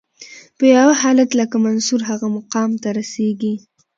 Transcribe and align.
په 0.57 0.63
یو 0.75 0.89
حالت 1.01 1.27
کې 1.31 1.37
لکه 1.41 1.55
منصور 1.65 2.01
هغه 2.09 2.27
مقام 2.37 2.71
ته 2.81 2.89
رسیږي. 2.99 3.53